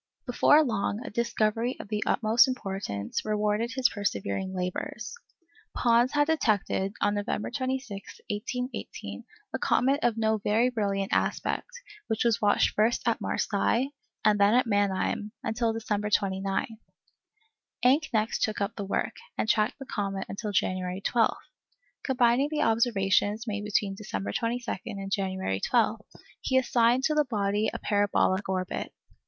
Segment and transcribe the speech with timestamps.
[0.25, 5.13] Before long a discovery of the utmost importance rewarded his persevering labours.
[5.75, 11.67] Pons had detected on November 26, 1818, a comet of no very brilliant aspect,
[12.07, 13.91] which was watched first at Marseilles,
[14.25, 16.79] and then at Mannheim, until December 29.
[17.85, 21.37] Encke next took up the work, and tracked the comet until January 12.
[22.05, 26.01] Combining the observations made between December 22 and January 12,
[26.41, 28.91] he assigned to the body a parabolic orbit.